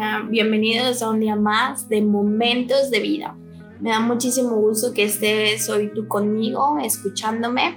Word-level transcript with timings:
Ah, 0.00 0.22
bienvenidos 0.26 1.02
a 1.02 1.10
un 1.10 1.20
día 1.20 1.36
más 1.36 1.88
de 1.88 2.00
Momentos 2.00 2.90
de 2.90 3.00
Vida. 3.00 3.36
Me 3.78 3.90
da 3.90 4.00
muchísimo 4.00 4.56
gusto 4.56 4.94
que 4.94 5.04
estés 5.04 5.68
hoy 5.68 5.90
tú 5.94 6.08
conmigo, 6.08 6.78
escuchándome. 6.82 7.76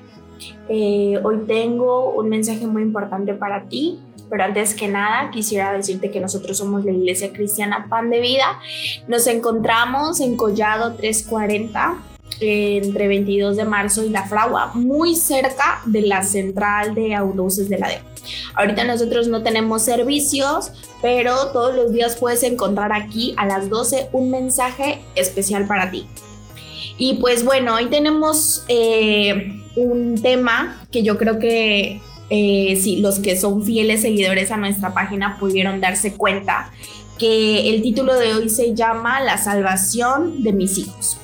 Eh, 0.70 1.20
hoy 1.24 1.40
tengo 1.46 2.14
un 2.14 2.30
mensaje 2.30 2.68
muy 2.68 2.84
importante 2.84 3.34
para 3.34 3.68
ti, 3.68 4.00
pero 4.30 4.44
antes 4.46 4.74
que 4.76 4.88
nada 4.88 5.30
quisiera 5.30 5.74
decirte 5.74 6.10
que 6.10 6.22
nosotros 6.22 6.58
somos 6.58 6.86
la 6.86 6.92
Iglesia 6.92 7.34
Cristiana 7.34 7.88
Pan 7.90 8.10
de 8.10 8.22
Vida. 8.22 8.60
Nos 9.10 9.28
encontramos 9.28 10.22
en 10.22 10.38
Collado 10.38 10.94
340 10.94 11.98
entre 12.40 13.08
22 13.10 13.58
de 13.58 13.66
marzo 13.66 14.06
y 14.06 14.10
La 14.10 14.24
Fragua, 14.24 14.72
muy 14.74 15.16
cerca 15.16 15.82
de 15.86 16.04
la 16.04 16.24
central 16.24 16.96
de 16.96 17.14
autobuses 17.14 17.68
de 17.68 17.78
la 17.78 17.90
DEP. 17.90 18.15
Ahorita 18.54 18.84
nosotros 18.84 19.28
no 19.28 19.44
tenemos 19.44 19.84
servicios, 19.84 20.72
pero 21.02 21.48
todos 21.48 21.76
los 21.76 21.94
días 21.94 22.16
puedes 22.16 22.44
encontrar 22.44 22.94
aquí 22.94 23.34
a 23.38 23.46
las 23.46 23.70
12 23.70 24.10
un 24.12 24.32
mensaje 24.32 25.02
especial 25.16 25.68
para 25.68 25.92
ti. 25.92 26.08
Y 26.98 27.16
pues 27.16 27.44
bueno, 27.44 27.76
hoy 27.76 27.88
tenemos 27.88 28.64
eh, 28.68 29.62
un 29.76 30.20
tema 30.22 30.86
que 30.92 31.04
yo 31.04 31.18
creo 31.18 31.40
que 31.40 32.02
eh, 32.30 32.80
si 32.82 32.98
los 32.98 33.20
que 33.20 33.38
son 33.38 33.64
fieles 33.64 34.02
seguidores 34.02 34.52
a 34.52 34.58
nuestra 34.58 34.94
página 34.94 35.38
pudieron 35.40 35.82
darse 35.82 36.14
cuenta 36.14 36.72
que 37.20 37.70
el 37.70 37.82
título 37.82 38.16
de 38.16 38.34
hoy 38.34 38.50
se 38.50 38.74
llama 38.74 39.22
La 39.22 39.38
salvación 39.38 40.44
de 40.44 40.54
mis 40.54 40.78
hijos. 40.78 41.18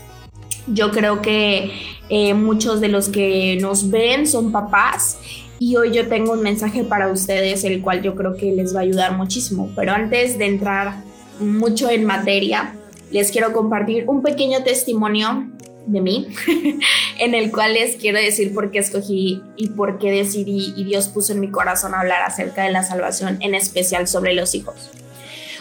Yo 0.68 0.92
creo 0.92 1.22
que 1.22 1.72
eh, 2.10 2.34
muchos 2.34 2.82
de 2.82 2.88
los 2.88 3.10
que 3.10 3.58
nos 3.62 3.90
ven 3.90 4.28
son 4.28 4.52
papás 4.52 5.18
y 5.62 5.76
hoy 5.76 5.92
yo 5.92 6.08
tengo 6.08 6.34
un 6.34 6.42
mensaje 6.42 6.84
para 6.84 7.12
ustedes, 7.12 7.64
el 7.66 7.84
cual 7.84 8.02
yo 8.02 8.16
creo 8.16 8.36
que 8.36 8.52
les 8.52 8.76
va 8.76 8.80
a 8.80 8.82
ayudar 8.82 9.16
muchísimo. 9.16 9.70
Pero 9.76 9.92
antes 9.92 10.40
de 10.40 10.48
entrar 10.48 11.04
mucho 11.40 11.88
en 11.92 12.04
materia, 12.04 12.74
les 13.12 13.30
quiero 13.30 13.54
compartir 13.54 14.06
un 14.08 14.24
pequeño 14.24 14.64
testimonio 14.64 15.52
de 15.86 16.02
mí, 16.02 16.30
en 17.20 17.36
el 17.36 17.52
cual 17.52 17.76
les 17.76 17.96
quiero 17.98 18.18
decir 18.18 18.56
por 18.56 18.72
qué 18.72 18.80
escogí 18.80 19.44
y 19.56 19.68
por 19.68 20.00
qué 20.00 20.10
decidí 20.10 20.74
y 20.76 20.84
Dios 20.84 21.10
puso 21.10 21.34
en 21.34 21.40
mi 21.40 21.52
corazón 21.52 21.94
hablar 21.94 22.24
acerca 22.24 22.64
de 22.64 22.72
la 22.72 22.82
salvación, 22.82 23.38
en 23.40 23.54
especial 23.54 24.08
sobre 24.08 24.34
los 24.34 24.56
hijos. 24.56 24.90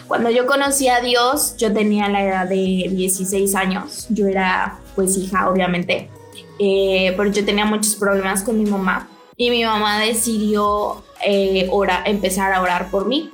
Cuando 0.07 0.31
yo 0.31 0.47
conocí 0.47 0.87
a 0.87 0.99
Dios, 1.01 1.57
yo 1.57 1.71
tenía 1.71 2.09
la 2.09 2.25
edad 2.25 2.49
de 2.49 2.89
16 2.89 3.53
años. 3.53 4.07
Yo 4.09 4.25
era 4.25 4.79
pues 4.95 5.15
hija, 5.15 5.47
obviamente. 5.47 6.09
Eh, 6.57 7.13
pero 7.15 7.29
yo 7.29 7.45
tenía 7.45 7.65
muchos 7.65 7.95
problemas 7.95 8.41
con 8.41 8.57
mi 8.57 8.67
mamá 8.67 9.07
y 9.37 9.49
mi 9.49 9.63
mamá 9.63 9.99
decidió 9.99 11.03
eh, 11.25 11.69
empezar 12.05 12.53
a 12.53 12.61
orar 12.61 12.89
por 12.91 13.07
mí. 13.07 13.29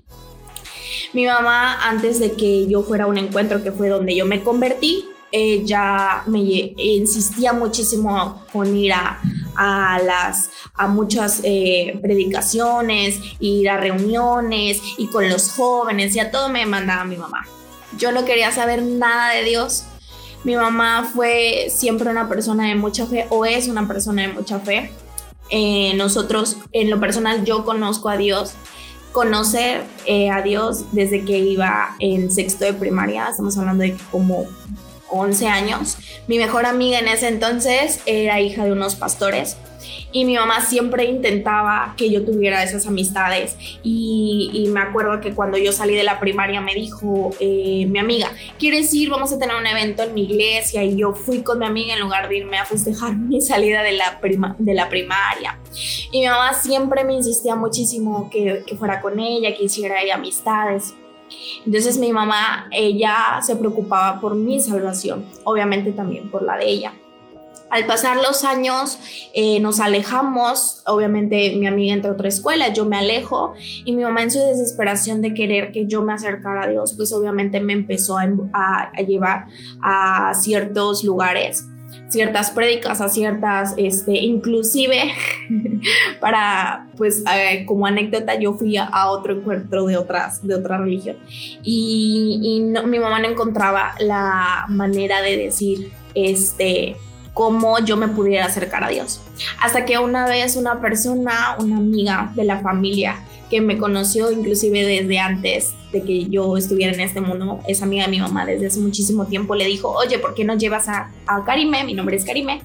Mi 1.14 1.26
mamá, 1.26 1.88
antes 1.88 2.20
de 2.20 2.34
que 2.34 2.68
yo 2.68 2.84
fuera 2.84 3.06
a 3.06 3.08
un 3.08 3.18
encuentro 3.18 3.64
que 3.64 3.72
fue 3.72 3.90
donde 3.90 4.16
yo 4.16 4.26
me 4.26 4.44
convertí, 4.44 5.06
ella 5.32 6.24
me 6.26 6.40
insistía 6.78 7.54
muchísimo 7.54 8.46
con 8.54 8.76
ir 8.76 8.94
a, 8.94 9.20
a 9.56 10.00
las 10.00 10.50
a 10.78 10.88
muchas 10.88 11.42
eh, 11.44 11.98
predicaciones, 12.02 13.20
ir 13.40 13.70
a 13.70 13.78
reuniones 13.78 14.80
y 14.98 15.08
con 15.08 15.28
los 15.30 15.52
jóvenes 15.52 16.16
y 16.16 16.20
a 16.20 16.32
todo 16.32 16.50
me 16.50 16.66
mandaba 16.66 17.04
mi 17.04 17.18
mamá. 17.18 17.46
Yo 17.98 18.12
no 18.12 18.26
quería 18.26 18.52
saber 18.52 18.84
nada 18.84 19.34
de 19.34 19.44
Dios. 19.44 19.86
Mi 20.44 20.56
mamá 20.56 21.10
fue 21.14 21.68
siempre 21.70 22.10
una 22.10 22.30
persona 22.30 22.68
de 22.68 22.76
mucha 22.76 23.08
fe 23.08 23.26
o 23.30 23.44
es 23.44 23.68
una 23.68 23.88
persona 23.88 24.22
de 24.22 24.28
mucha 24.30 24.60
fe. 24.60 24.92
Eh, 25.50 25.94
nosotros, 25.96 26.58
en 26.72 26.90
lo 26.90 27.00
personal, 27.00 27.46
yo 27.46 27.66
conozco 27.66 28.10
a 28.10 28.18
Dios. 28.18 28.54
Conocer 29.12 29.84
eh, 30.06 30.30
a 30.30 30.42
Dios 30.42 30.86
desde 30.92 31.26
que 31.26 31.40
iba 31.40 31.96
en 32.00 32.32
sexto 32.32 32.66
de 32.66 32.74
primaria, 32.74 33.28
estamos 33.30 33.58
hablando 33.58 33.84
de 33.84 33.96
como 34.12 34.46
11 35.10 35.48
años. 35.48 35.98
Mi 36.28 36.38
mejor 36.38 36.66
amiga 36.66 37.00
en 37.00 37.08
ese 37.08 37.28
entonces 37.28 38.00
era 38.06 38.40
hija 38.42 38.66
de 38.66 38.74
unos 38.74 38.96
pastores 38.96 39.58
y 40.12 40.26
mi 40.26 40.36
mamá 40.36 40.62
siempre 40.62 41.06
intentaba 41.06 41.94
que 41.98 42.10
yo 42.10 42.24
tuviera 42.26 42.64
esas 42.64 42.88
amistades 42.88 43.58
y, 43.84 44.68
me 44.68 44.82
acuerdo 44.82 45.22
que 45.22 45.34
cuando 45.34 45.58
yo 45.58 45.72
salí 45.72 45.96
de 45.96 46.04
la 46.04 46.20
primaria 46.20 46.60
me 46.60 46.74
dijo 46.74 47.32
eh, 47.40 47.86
mi 47.88 48.00
amiga, 48.00 48.30
¿quieres 48.60 48.94
ir? 48.94 49.10
Vamos 49.10 49.32
a 49.32 49.40
tener 49.40 49.56
un 49.56 49.66
evento 49.66 50.04
en 50.04 50.14
mi 50.14 50.24
iglesia 50.24 50.84
y 50.84 50.98
yo 50.98 51.14
fui 51.14 51.42
con 51.42 51.60
mi 51.60 51.66
amiga 51.66 51.94
en 51.94 52.02
lugar 52.02 52.28
de 52.28 52.38
irme 52.38 52.58
a 52.58 52.66
festejar 52.66 53.16
mi 53.18 53.42
salida 53.42 53.82
de 53.82 53.94
la, 53.94 54.20
de 54.58 54.74
la 54.74 54.90
primaria. 54.90 55.60
Y 56.12 56.20
mi 56.20 56.28
mamá 56.28 56.54
siempre 56.54 57.04
me 57.06 57.14
insistía 57.14 57.56
muchísimo 57.56 58.30
que, 58.30 58.64
que 58.68 58.76
fuera 58.76 59.02
con 59.02 59.20
ella, 59.20 59.56
que 59.56 59.64
hiciera 59.64 60.02
ella 60.02 60.16
amistades. 60.16 60.94
Entonces 61.66 61.98
mi 61.98 62.12
mamá, 62.12 62.68
ella 62.72 63.40
se 63.42 63.56
preocupaba 63.56 64.20
por 64.20 64.36
mi 64.36 64.60
salvación, 64.60 65.26
obviamente 65.44 65.92
también 65.92 66.30
por 66.30 66.44
la 66.44 66.58
de 66.58 66.68
ella. 66.70 66.94
Al 67.70 67.86
pasar 67.86 68.18
los 68.18 68.44
años 68.46 68.98
eh, 69.34 69.60
nos 69.60 69.80
alejamos, 69.80 70.84
obviamente 70.86 71.54
mi 71.58 71.68
amiga 71.68 71.94
entra 71.94 72.12
a 72.12 72.14
otra 72.14 72.30
escuela, 72.30 72.70
yo 72.70 72.86
me 72.86 72.98
alejo. 72.98 73.54
Y 73.84 73.94
mi 73.94 74.04
mamá 74.04 74.24
en 74.24 74.32
su 74.32 74.40
desesperación 74.40 75.22
de 75.22 75.34
querer 75.34 75.72
que 75.72 75.86
yo 75.86 76.02
me 76.02 76.14
acercara 76.14 76.64
a 76.64 76.68
Dios, 76.68 76.94
pues 76.94 77.12
obviamente 77.12 77.60
me 77.60 77.74
empezó 77.74 78.18
a, 78.18 78.92
llevar 79.06 79.48
a 79.82 80.34
ciertos 80.34 81.04
lugares 81.04 81.66
ciertas 82.10 82.52
prédicas, 82.52 83.02
a 83.02 83.10
ciertas, 83.10 83.74
este, 83.76 84.14
inclusive 84.14 85.12
para, 86.22 86.88
pues, 86.96 87.24
como 87.66 87.86
anécdota, 87.86 88.40
yo 88.40 88.54
fui 88.54 88.78
a, 88.78 89.10
otro 89.10 89.34
encuentro 89.34 89.86
de 89.86 89.98
otras, 89.98 90.46
de 90.46 90.56
otra 90.56 90.78
religión. 90.78 91.18
Y, 91.64 92.62
mi 92.86 93.00
mamá 93.00 93.20
no 93.20 93.28
encontraba 93.28 93.94
la 94.00 94.66
manera 94.70 95.22
de 95.22 95.38
decir, 95.38 95.92
este, 96.14 96.96
cómo 97.38 97.78
yo 97.78 97.98
me 97.98 98.08
pudiera 98.08 98.46
acercar 98.46 98.84
a 98.84 98.90
Dios. 98.90 99.22
Hasta 99.62 99.86
que 99.86 100.00
una 100.00 100.26
vez 100.26 100.56
una 100.56 100.82
persona, 100.82 101.56
una 101.60 101.78
amiga 101.78 102.32
de 102.34 102.44
la 102.44 102.62
familia, 102.62 103.24
que 103.48 103.62
me 103.62 103.78
conoció 103.78 104.32
inclusive 104.32 104.84
desde 104.84 105.20
antes 105.20 105.76
de 105.92 106.02
que 106.02 106.26
yo 106.26 106.58
estuviera 106.58 106.92
en 106.92 107.00
este 107.00 107.22
mundo, 107.22 107.60
es 107.68 107.84
amiga 107.84 108.06
de 108.06 108.10
mi 108.10 108.20
mamá 108.20 108.44
desde 108.48 108.66
hace 108.66 108.80
muchísimo 108.80 109.28
tiempo, 109.28 109.54
le 109.54 109.66
dijo, 109.66 109.92
oye, 109.92 110.18
¿por 110.18 110.34
qué 110.34 110.46
no 110.46 110.58
llevas 110.58 110.88
a, 110.88 111.12
a 111.28 111.46
Karime, 111.46 111.84
mi 111.84 111.94
nombre 111.94 112.18
es 112.18 112.26
Karime, 112.26 112.64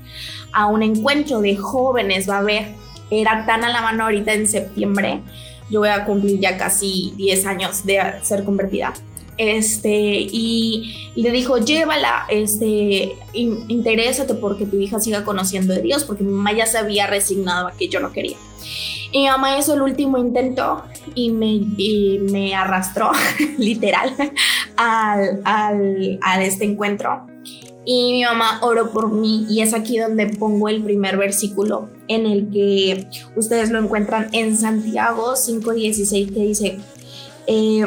a 0.55 0.69
un 0.69 0.83
encuentro 0.83 1.43
de 1.43 1.55
jóvenes? 1.55 2.27
Va 2.27 2.37
a 2.37 2.39
haber, 2.39 2.69
era 3.11 3.45
tan 3.45 3.65
a 3.65 3.69
la 3.69 3.83
mano 3.83 4.05
ahorita 4.05 4.33
en 4.33 4.49
septiembre, 4.49 5.21
yo 5.69 5.81
voy 5.81 5.91
a 5.91 6.07
cumplir 6.07 6.41
ya 6.41 6.57
casi 6.57 7.13
10 7.19 7.45
años 7.45 7.85
de 7.85 8.01
ser 8.23 8.43
convertida. 8.45 8.95
Este, 9.39 9.91
y, 9.91 11.13
le 11.17 11.31
dijo, 11.31 11.59
llévala, 11.59 12.27
este, 12.29 13.17
interésate 13.33 14.35
porque 14.35 14.67
tu 14.67 14.79
hija 14.79 15.01
siga 15.01 15.25
conociendo 15.25 15.73
de 15.73 15.83
Dios, 15.83 16.05
porque 16.05 16.23
mi 16.23 16.33
mamá 16.33 16.53
ya 16.53 16.67
se 16.67 16.79
había 16.79 17.07
resignado 17.07 17.69
a 17.69 17.73
que 17.73 17.89
yo 17.89 18.01
no 18.01 18.13
quería. 18.13 18.37
Y 19.11 19.21
mi 19.21 19.29
mamá 19.29 19.59
hizo 19.59 19.75
el 19.75 19.83
último 19.83 20.19
intento 20.19 20.85
y 21.15 21.31
me, 21.31 21.61
me 22.31 22.55
arrastró, 22.55 23.11
literal, 23.59 24.15
al, 24.77 25.41
al, 25.45 26.19
a 26.23 26.43
este 26.43 26.65
encuentro. 26.65 27.27
Y 27.85 28.13
mi 28.13 28.25
mamá 28.25 28.61
oró 28.63 28.93
por 28.93 29.11
mí 29.11 29.45
y 29.51 29.61
es 29.61 29.75
aquí 29.75 29.99
donde 29.99 30.27
pongo 30.27 30.69
el 30.69 30.85
primer 30.85 31.17
versículo 31.17 31.89
en 32.07 32.27
el 32.27 32.49
que 32.51 33.09
ustedes 33.35 33.71
lo 33.71 33.81
encuentran 33.81 34.29
en 34.33 34.57
Santiago 34.57 35.33
5.16 35.33 36.33
que 36.33 36.41
dice, 36.41 36.79
eh, 37.49 37.85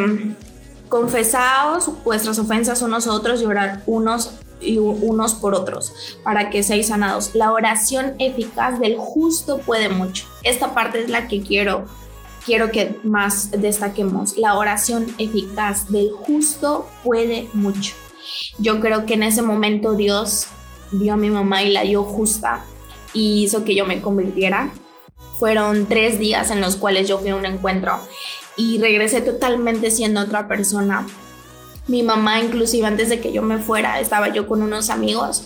confesaos 0.89 1.89
vuestras 2.03 2.39
ofensas 2.39 2.81
unos 2.81 3.07
a 3.07 3.13
otros 3.13 3.41
y 3.41 3.45
orar 3.45 3.83
unos 3.85 4.31
y 4.61 4.77
unos 4.77 5.33
por 5.35 5.53
otros, 5.53 6.17
para 6.23 6.49
que 6.49 6.63
seáis 6.63 6.87
sanados. 6.87 7.35
La 7.35 7.51
oración 7.51 8.15
eficaz 8.19 8.79
del 8.79 8.97
justo 8.97 9.59
puede 9.59 9.89
mucho. 9.89 10.25
Esta 10.43 10.73
parte 10.73 11.01
es 11.01 11.09
la 11.09 11.27
que 11.27 11.41
quiero, 11.41 11.85
quiero 12.45 12.71
que 12.71 12.99
más 13.03 13.51
destaquemos. 13.51 14.37
La 14.37 14.57
oración 14.57 15.13
eficaz 15.17 15.91
del 15.91 16.11
justo 16.11 16.87
puede 17.03 17.49
mucho. 17.53 17.93
Yo 18.57 18.79
creo 18.79 19.05
que 19.05 19.15
en 19.15 19.23
ese 19.23 19.41
momento 19.41 19.93
Dios 19.93 20.47
vio 20.91 21.13
a 21.13 21.17
mi 21.17 21.29
mamá 21.29 21.63
y 21.63 21.71
la 21.71 21.81
dio 21.81 22.03
justa 22.03 22.65
y 23.13 23.43
hizo 23.43 23.63
que 23.63 23.75
yo 23.75 23.85
me 23.85 24.01
convirtiera. 24.01 24.71
Fueron 25.39 25.85
tres 25.85 26.17
días 26.17 26.49
en 26.49 26.61
los 26.61 26.77
cuales 26.77 27.07
yo 27.07 27.19
fui 27.19 27.29
a 27.29 27.35
un 27.35 27.45
encuentro 27.45 27.99
y 28.57 28.77
regresé 28.79 29.21
totalmente 29.21 29.91
siendo 29.91 30.21
otra 30.21 30.47
persona 30.47 31.05
Mi 31.87 32.01
mamá, 32.01 32.41
inclusive 32.41 32.87
antes 32.87 33.09
de 33.09 33.19
que 33.19 33.31
yo 33.31 33.43
me 33.43 33.59
fuera, 33.59 33.99
estaba 33.99 34.33
yo 34.33 34.47
con 34.47 34.63
unos 34.63 34.89
amigos 34.89 35.43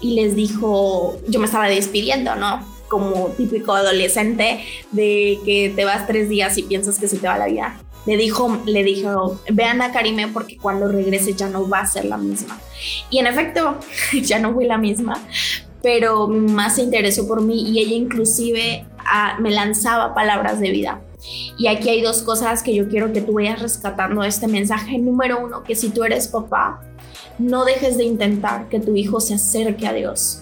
y 0.00 0.14
les 0.14 0.34
dijo, 0.34 1.18
yo 1.28 1.38
me 1.38 1.44
estaba 1.44 1.68
despidiendo, 1.68 2.34
¿no? 2.34 2.66
Como 2.88 3.26
típico 3.36 3.74
adolescente 3.74 4.64
de 4.90 5.38
que 5.44 5.70
te 5.76 5.84
vas 5.84 6.06
tres 6.06 6.30
días 6.30 6.56
y 6.56 6.62
piensas 6.62 6.98
que 6.98 7.08
se 7.08 7.18
te 7.18 7.28
va 7.28 7.36
la 7.36 7.44
vida. 7.44 7.78
Le 8.06 8.16
dijo, 8.16 8.58
le 8.64 8.84
dijo, 8.84 9.38
vean 9.50 9.82
a 9.82 9.92
Karime 9.92 10.28
porque 10.28 10.56
cuando 10.56 10.88
regrese 10.88 11.34
ya 11.34 11.50
no 11.50 11.68
va 11.68 11.80
a 11.80 11.86
ser 11.86 12.06
la 12.06 12.16
misma. 12.16 12.58
Y 13.10 13.18
en 13.18 13.26
efecto, 13.26 13.76
ya 14.22 14.38
no 14.38 14.54
fui 14.54 14.64
la 14.64 14.78
misma, 14.78 15.22
pero 15.82 16.26
mi 16.26 16.40
mamá 16.40 16.70
se 16.70 16.84
interesó 16.84 17.28
por 17.28 17.42
mí 17.42 17.70
y 17.70 17.80
ella 17.80 17.96
inclusive 17.96 18.86
ah, 18.98 19.36
me 19.40 19.50
lanzaba 19.50 20.14
palabras 20.14 20.58
de 20.58 20.70
vida 20.70 21.02
y 21.56 21.66
aquí 21.66 21.88
hay 21.88 22.02
dos 22.02 22.22
cosas 22.22 22.62
que 22.62 22.74
yo 22.74 22.88
quiero 22.88 23.12
que 23.12 23.20
tú 23.20 23.34
vayas 23.34 23.62
rescatando 23.62 24.22
de 24.22 24.28
este 24.28 24.48
mensaje. 24.48 24.98
Número 24.98 25.44
uno, 25.44 25.62
que 25.62 25.74
si 25.74 25.90
tú 25.90 26.04
eres 26.04 26.28
papá, 26.28 26.80
no 27.38 27.64
dejes 27.64 27.96
de 27.96 28.04
intentar 28.04 28.68
que 28.68 28.80
tu 28.80 28.96
hijo 28.96 29.20
se 29.20 29.34
acerque 29.34 29.86
a 29.86 29.92
Dios 29.92 30.41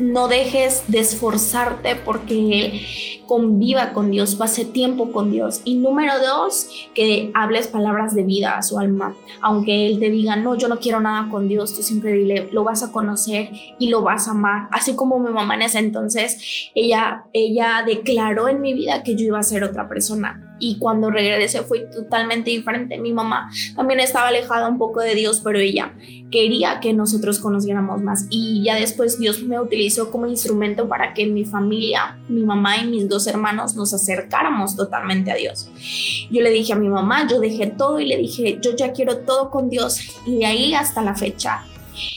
no 0.00 0.28
dejes 0.28 0.84
de 0.88 1.00
esforzarte 1.00 1.96
porque 1.96 2.34
Él 2.34 2.80
conviva 3.26 3.92
con 3.92 4.10
Dios, 4.10 4.34
pase 4.34 4.64
tiempo 4.64 5.12
con 5.12 5.30
Dios. 5.30 5.60
Y 5.64 5.76
número 5.76 6.14
dos, 6.18 6.68
que 6.94 7.30
hables 7.34 7.68
palabras 7.68 8.14
de 8.14 8.24
vida 8.24 8.56
a 8.56 8.62
su 8.62 8.78
alma. 8.78 9.14
Aunque 9.40 9.86
Él 9.86 10.00
te 10.00 10.10
diga, 10.10 10.36
no, 10.36 10.56
yo 10.56 10.68
no 10.68 10.80
quiero 10.80 11.00
nada 11.00 11.30
con 11.30 11.48
Dios, 11.48 11.76
tú 11.76 11.82
siempre 11.82 12.12
dile, 12.12 12.48
lo 12.52 12.64
vas 12.64 12.82
a 12.82 12.90
conocer 12.90 13.50
y 13.78 13.88
lo 13.88 14.02
vas 14.02 14.26
a 14.26 14.32
amar. 14.32 14.68
Así 14.72 14.96
como 14.96 15.18
mi 15.20 15.30
mamá 15.30 15.54
en 15.54 15.62
ese 15.62 15.78
entonces, 15.78 16.70
ella, 16.74 17.24
ella 17.32 17.84
declaró 17.86 18.48
en 18.48 18.60
mi 18.60 18.74
vida 18.74 19.02
que 19.02 19.14
yo 19.14 19.26
iba 19.26 19.38
a 19.38 19.44
ser 19.44 19.62
otra 19.62 19.88
persona 19.88 20.49
y 20.60 20.78
cuando 20.78 21.10
regresé 21.10 21.62
fue 21.62 21.80
totalmente 21.80 22.50
diferente. 22.50 22.98
Mi 22.98 23.12
mamá 23.12 23.50
también 23.74 24.00
estaba 24.00 24.28
alejada 24.28 24.68
un 24.68 24.78
poco 24.78 25.00
de 25.00 25.14
Dios, 25.14 25.40
pero 25.42 25.58
ella 25.58 25.94
quería 26.30 26.78
que 26.80 26.92
nosotros 26.92 27.40
conociéramos 27.40 28.00
más 28.02 28.26
y 28.30 28.62
ya 28.62 28.76
después 28.76 29.18
Dios 29.18 29.42
me 29.42 29.58
utilizó 29.58 30.10
como 30.10 30.26
instrumento 30.26 30.86
para 30.88 31.14
que 31.14 31.26
mi 31.26 31.44
familia, 31.44 32.18
mi 32.28 32.42
mamá 32.42 32.76
y 32.78 32.86
mis 32.86 33.08
dos 33.08 33.26
hermanos 33.26 33.74
nos 33.74 33.92
acercáramos 33.92 34.76
totalmente 34.76 35.32
a 35.32 35.34
Dios. 35.34 35.68
Yo 36.30 36.42
le 36.42 36.50
dije 36.50 36.74
a 36.74 36.76
mi 36.76 36.88
mamá, 36.88 37.26
yo 37.28 37.40
dejé 37.40 37.66
todo 37.66 37.98
y 37.98 38.06
le 38.06 38.16
dije, 38.16 38.58
yo 38.62 38.76
ya 38.76 38.92
quiero 38.92 39.18
todo 39.18 39.50
con 39.50 39.70
Dios 39.70 40.20
y 40.26 40.36
de 40.36 40.46
ahí 40.46 40.74
hasta 40.74 41.02
la 41.02 41.14
fecha 41.14 41.64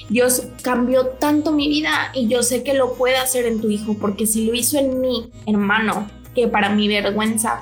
Dios 0.09 0.43
cambió 0.61 1.07
tanto 1.07 1.51
mi 1.51 1.67
vida 1.67 2.11
y 2.13 2.27
yo 2.27 2.43
sé 2.43 2.63
que 2.63 2.73
lo 2.73 2.93
puede 2.93 3.17
hacer 3.17 3.45
en 3.45 3.61
tu 3.61 3.69
hijo, 3.69 3.95
porque 3.99 4.25
si 4.25 4.45
lo 4.45 4.53
hizo 4.53 4.77
en 4.77 5.01
mí, 5.01 5.29
hermano, 5.45 6.09
que 6.35 6.47
para 6.47 6.69
mi 6.69 6.87
vergüenza 6.87 7.61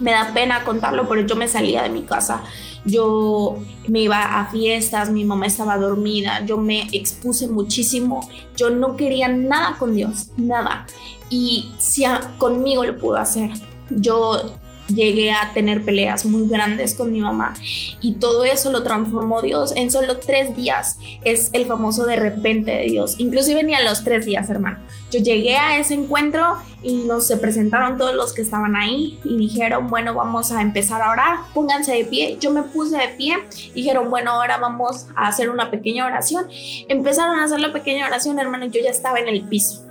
me 0.00 0.12
da 0.12 0.32
pena 0.34 0.64
contarlo, 0.64 1.08
pero 1.08 1.22
yo 1.22 1.36
me 1.36 1.48
salía 1.48 1.82
de 1.82 1.90
mi 1.90 2.02
casa. 2.02 2.42
Yo 2.84 3.58
me 3.88 4.00
iba 4.00 4.40
a 4.40 4.46
fiestas, 4.46 5.10
mi 5.10 5.24
mamá 5.24 5.46
estaba 5.46 5.76
dormida, 5.76 6.44
yo 6.44 6.56
me 6.58 6.88
expuse 6.92 7.48
muchísimo, 7.48 8.28
yo 8.56 8.70
no 8.70 8.96
quería 8.96 9.28
nada 9.28 9.76
con 9.78 9.94
Dios, 9.94 10.28
nada. 10.36 10.86
Y 11.28 11.72
si 11.78 12.04
conmigo 12.38 12.84
lo 12.84 12.96
pudo 12.96 13.16
hacer, 13.16 13.50
yo 13.90 14.54
llegué 14.88 15.32
a 15.32 15.52
tener 15.52 15.84
peleas 15.84 16.24
muy 16.24 16.48
grandes 16.48 16.94
con 16.94 17.12
mi 17.12 17.20
mamá 17.20 17.54
y 18.00 18.14
todo 18.14 18.44
eso 18.44 18.70
lo 18.70 18.82
transformó 18.82 19.42
Dios 19.42 19.72
en 19.76 19.90
solo 19.90 20.18
tres 20.18 20.56
días. 20.56 20.98
Es 21.24 21.50
el 21.52 21.66
famoso 21.66 22.04
de 22.04 22.16
repente 22.16 22.70
de 22.70 22.84
Dios. 22.84 23.16
Inclusive 23.18 23.62
ni 23.62 23.74
a 23.74 23.82
los 23.82 24.04
tres 24.04 24.26
días, 24.26 24.48
hermano. 24.50 24.78
Yo 25.10 25.20
llegué 25.20 25.56
a 25.56 25.78
ese 25.78 25.94
encuentro 25.94 26.56
y 26.82 27.04
nos 27.04 27.26
se 27.26 27.36
presentaron 27.36 27.96
todos 27.96 28.14
los 28.14 28.32
que 28.32 28.42
estaban 28.42 28.76
ahí 28.76 29.18
y 29.24 29.36
dijeron, 29.36 29.88
bueno, 29.88 30.14
vamos 30.14 30.52
a 30.52 30.62
empezar 30.62 31.02
a 31.02 31.10
orar, 31.10 31.38
pónganse 31.54 31.92
de 31.92 32.04
pie. 32.04 32.38
Yo 32.40 32.50
me 32.50 32.62
puse 32.62 32.96
de 32.96 33.08
pie, 33.08 33.36
dijeron, 33.74 34.10
bueno, 34.10 34.32
ahora 34.32 34.58
vamos 34.58 35.06
a 35.14 35.28
hacer 35.28 35.50
una 35.50 35.70
pequeña 35.70 36.06
oración. 36.06 36.46
Empezaron 36.88 37.38
a 37.38 37.44
hacer 37.44 37.60
la 37.60 37.72
pequeña 37.72 38.06
oración, 38.06 38.38
hermano, 38.38 38.66
yo 38.66 38.80
ya 38.82 38.90
estaba 38.90 39.18
en 39.18 39.28
el 39.28 39.42
piso 39.42 39.85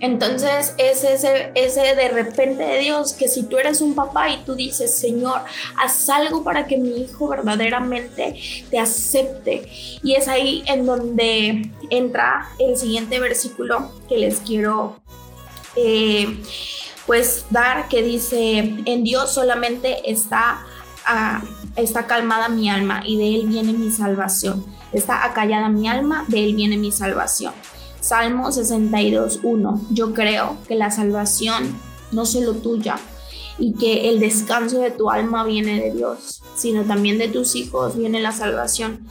entonces 0.00 0.74
es 0.78 1.02
ese, 1.02 1.50
ese 1.54 1.94
de 1.94 2.08
repente 2.08 2.62
de 2.62 2.78
Dios 2.78 3.12
que 3.12 3.28
si 3.28 3.44
tú 3.44 3.58
eres 3.58 3.80
un 3.80 3.94
papá 3.94 4.30
y 4.30 4.38
tú 4.44 4.54
dices, 4.54 4.96
Señor, 4.96 5.40
haz 5.76 6.08
algo 6.08 6.44
para 6.44 6.66
que 6.66 6.78
mi 6.78 7.02
hijo 7.02 7.28
verdaderamente 7.28 8.38
te 8.70 8.78
acepte. 8.78 9.68
Y 10.02 10.14
es 10.14 10.28
ahí 10.28 10.62
en 10.66 10.86
donde 10.86 11.70
entra 11.90 12.48
el 12.58 12.76
siguiente 12.76 13.18
versículo 13.18 13.92
que 14.08 14.18
les 14.18 14.38
quiero 14.38 15.00
eh, 15.74 16.42
pues 17.06 17.46
dar, 17.50 17.88
que 17.88 18.02
dice, 18.02 18.58
en 18.84 19.02
Dios 19.02 19.32
solamente 19.32 20.10
está, 20.10 20.60
ah, 21.06 21.42
está 21.74 22.06
calmada 22.06 22.48
mi 22.48 22.68
alma 22.68 23.02
y 23.04 23.16
de 23.16 23.34
Él 23.34 23.46
viene 23.48 23.72
mi 23.72 23.90
salvación. 23.90 24.64
Está 24.92 25.24
acallada 25.24 25.68
mi 25.68 25.88
alma, 25.88 26.24
de 26.28 26.44
Él 26.44 26.54
viene 26.54 26.76
mi 26.76 26.92
salvación. 26.92 27.52
Salmo 28.08 28.48
62.1. 28.48 29.80
Yo 29.90 30.14
creo 30.14 30.56
que 30.66 30.74
la 30.74 30.90
salvación 30.90 31.78
no 32.10 32.24
solo 32.24 32.54
tuya 32.54 32.98
y 33.58 33.74
que 33.74 34.08
el 34.08 34.18
descanso 34.18 34.80
de 34.80 34.90
tu 34.90 35.10
alma 35.10 35.44
viene 35.44 35.78
de 35.78 35.92
Dios, 35.92 36.40
sino 36.56 36.84
también 36.84 37.18
de 37.18 37.28
tus 37.28 37.54
hijos 37.54 37.98
viene 37.98 38.20
la 38.20 38.32
salvación. 38.32 39.06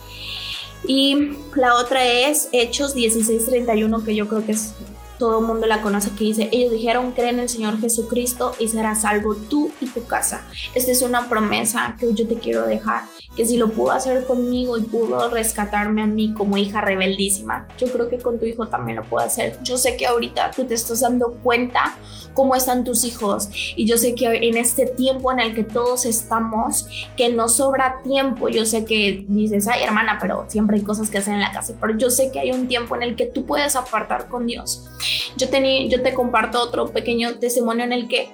Y 0.88 1.33
la 1.53 1.75
otra 1.75 2.03
es 2.07 2.49
Hechos 2.51 2.95
16.31, 2.95 4.03
que 4.03 4.15
yo 4.15 4.27
creo 4.27 4.44
que 4.44 4.53
es 4.53 4.73
todo 5.17 5.39
el 5.39 5.45
mundo 5.45 5.67
la 5.67 5.81
conoce, 5.81 6.11
que 6.11 6.25
dice, 6.25 6.49
ellos 6.51 6.71
dijeron, 6.71 7.11
creen 7.11 7.35
en 7.35 7.41
el 7.41 7.49
Señor 7.49 7.79
Jesucristo 7.79 8.53
y 8.59 8.67
serás 8.67 9.01
salvo 9.01 9.35
tú 9.35 9.71
y 9.81 9.87
tu 9.87 10.05
casa. 10.05 10.45
Esta 10.75 10.91
es 10.91 11.01
una 11.01 11.27
promesa 11.29 11.95
que 11.99 12.13
yo 12.13 12.27
te 12.27 12.35
quiero 12.35 12.65
dejar, 12.65 13.03
que 13.35 13.45
si 13.45 13.57
lo 13.57 13.69
pudo 13.69 13.91
hacer 13.91 14.25
conmigo 14.25 14.77
y 14.77 14.81
pudo 14.81 15.29
rescatarme 15.29 16.03
a 16.03 16.07
mí 16.07 16.33
como 16.33 16.57
hija 16.57 16.81
rebeldísima, 16.81 17.67
yo 17.77 17.87
creo 17.87 18.09
que 18.09 18.17
con 18.17 18.39
tu 18.39 18.45
hijo 18.45 18.67
también 18.67 18.97
lo 18.97 19.03
puedo 19.03 19.25
hacer. 19.25 19.57
Yo 19.63 19.77
sé 19.77 19.97
que 19.97 20.07
ahorita 20.07 20.51
tú 20.51 20.65
te 20.65 20.73
estás 20.73 21.01
dando 21.01 21.33
cuenta 21.43 21.95
cómo 22.33 22.55
están 22.55 22.83
tus 22.83 23.03
hijos 23.03 23.49
y 23.75 23.87
yo 23.87 23.97
sé 23.97 24.13
que 24.13 24.27
en 24.27 24.57
este 24.57 24.85
tiempo 24.85 25.31
en 25.31 25.39
el 25.39 25.55
que 25.55 25.63
todos 25.63 26.05
estamos, 26.05 26.87
que 27.15 27.29
no 27.29 27.49
sobra 27.49 28.01
tiempo, 28.03 28.49
yo 28.49 28.65
sé 28.65 28.85
que 28.85 29.25
dices, 29.27 29.67
ay 29.67 29.83
hermana, 29.83 30.17
pero 30.21 30.45
siempre 30.47 30.77
hay 30.77 30.83
cosas 30.83 31.09
que 31.09 31.17
hacer 31.17 31.33
en 31.33 31.39
la 31.39 31.51
casa, 31.51 31.73
pero 31.81 31.97
yo 31.97 32.09
sé 32.09 32.31
que 32.31 32.39
hay 32.39 32.51
un 32.51 32.67
tiempo 32.67 32.95
en 32.95 33.03
el 33.03 33.15
que 33.15 33.25
tú 33.25 33.45
puedes 33.45 33.75
apartar 33.75 34.27
con 34.27 34.45
Dios 34.45 34.87
yo, 35.36 35.50
te 35.50 36.13
comparto 36.13 36.62
otro 36.62 36.92
pequeño 36.92 37.39
testimonio 37.39 37.83
en 37.86 37.94
el 37.94 38.07
que 38.07 38.30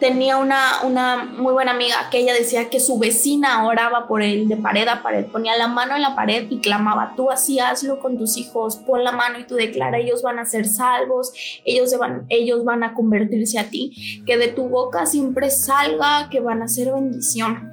tenía 0.00 0.38
una, 0.38 0.82
una 0.82 1.24
muy 1.24 1.52
buena 1.52 1.72
amiga 1.72 2.08
que 2.10 2.18
ella 2.18 2.32
decía 2.32 2.70
que 2.70 2.80
su 2.80 2.98
vecina 2.98 3.66
oraba 3.66 4.08
por 4.08 4.22
él 4.22 4.48
de 4.48 4.56
pared 4.56 4.88
a 4.88 5.02
pared, 5.02 5.26
ponía 5.26 5.56
la 5.56 5.68
mano 5.68 5.94
en 5.94 6.02
la 6.02 6.16
pared 6.16 6.46
y 6.50 6.58
clamaba, 6.60 7.12
tú 7.16 7.30
así 7.30 7.60
hazlo 7.60 8.00
con 8.00 8.16
tus 8.16 8.38
hijos, 8.38 8.76
pon 8.76 9.04
la 9.04 9.12
mano 9.12 9.38
y 9.38 9.44
tú 9.44 9.54
declara, 9.54 9.98
ellos 9.98 10.22
van 10.22 10.38
a 10.38 10.46
ser 10.46 10.66
salvos, 10.66 11.32
ellos, 11.64 11.96
van, 11.98 12.24
ellos 12.30 12.64
van 12.64 12.82
a 12.82 12.94
convertirse 12.94 13.58
a 13.58 13.68
ti, 13.68 14.22
que 14.26 14.38
de 14.38 14.48
tu 14.48 14.68
boca 14.68 15.04
siempre 15.04 15.50
salga, 15.50 16.28
que 16.30 16.40
van 16.40 16.62
a 16.62 16.68
ser 16.68 16.92
bendición. 16.92 17.70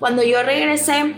Cuando 0.00 0.24
yo 0.24 0.42
regresé, 0.42 1.14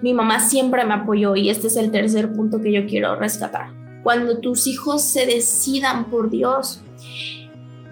mi 0.00 0.14
mamá 0.14 0.38
siempre 0.38 0.84
me 0.84 0.94
apoyó 0.94 1.34
y 1.34 1.50
este 1.50 1.66
es 1.66 1.76
el 1.76 1.90
tercer 1.90 2.32
punto 2.32 2.60
que 2.60 2.72
yo 2.72 2.86
quiero 2.86 3.16
rescatar 3.16 3.77
cuando 4.08 4.38
tus 4.38 4.66
hijos 4.66 5.02
se 5.02 5.26
decidan 5.26 6.06
por 6.06 6.30
Dios. 6.30 6.80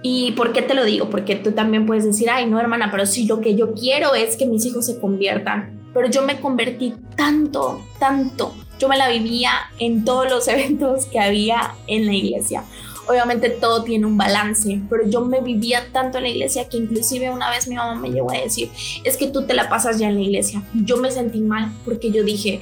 ¿Y 0.01 0.33
por 0.33 0.55
qué 0.55 0.63
te 0.63 0.73
lo 0.73 0.83
digo? 0.87 1.11
Porque 1.11 1.37
tú 1.37 1.53
también 1.53 1.85
puedes 1.85 2.07
decir, 2.07 2.31
ay, 2.31 2.47
no, 2.47 2.59
hermana, 2.59 2.91
pero 2.91 3.05
si 3.05 3.27
lo 3.27 3.43
que 3.43 3.55
yo 3.55 3.75
quiero 3.75 4.15
es 4.15 4.39
que 4.39 4.47
mis 4.47 4.65
hijos 4.65 4.87
se 4.87 4.99
conviertan. 4.99 5.79
Pero 5.93 6.09
yo 6.09 6.23
me 6.23 6.41
convertí 6.41 6.95
tanto, 7.19 7.83
tanto. 7.99 8.55
Yo 8.79 8.89
me 8.89 8.97
la 8.97 9.11
vivía 9.11 9.51
en 9.79 10.07
todos 10.07 10.31
los 10.31 10.49
eventos 10.49 11.05
que 11.05 11.21
había 11.21 11.75
en 11.87 12.07
la 12.07 12.15
iglesia. 12.15 12.65
Obviamente 13.07 13.51
todo 13.51 13.85
tiene 13.85 14.07
un 14.07 14.17
balance, 14.17 14.81
pero 14.89 15.07
yo 15.07 15.21
me 15.21 15.43
vivía 15.43 15.93
tanto 15.93 16.17
en 16.17 16.25
la 16.25 16.31
iglesia 16.31 16.67
que 16.67 16.79
inclusive 16.79 17.29
una 17.29 17.51
vez 17.51 17.69
mi 17.69 17.75
mamá 17.75 17.95
me 18.01 18.09
llegó 18.09 18.31
a 18.31 18.39
decir, 18.39 18.71
es 19.05 19.19
que 19.19 19.27
tú 19.27 19.45
te 19.45 19.53
la 19.53 19.69
pasas 19.69 19.99
ya 19.99 20.09
en 20.09 20.15
la 20.15 20.23
iglesia. 20.23 20.63
Yo 20.73 20.97
me 20.97 21.11
sentí 21.11 21.41
mal 21.41 21.75
porque 21.85 22.11
yo 22.11 22.25
dije, 22.25 22.59